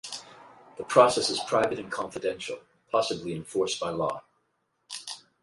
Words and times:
The 0.77 0.83
process 0.83 1.29
is 1.29 1.39
private 1.41 1.77
and 1.77 1.91
confidential, 1.91 2.57
possibly 2.91 3.35
enforced 3.35 3.79
by 3.79 3.91
law. 3.91 4.23